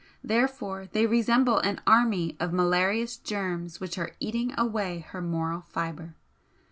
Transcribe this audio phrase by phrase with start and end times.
[0.23, 6.15] Therefore they resemble an army of malarious germs which are eating away her moral fibre.